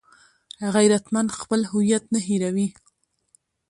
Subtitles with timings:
[0.75, 2.67] غیرتمند خپل هویت نه هېروي